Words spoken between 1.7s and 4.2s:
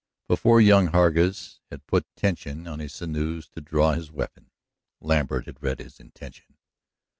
put tension on his sinews to draw his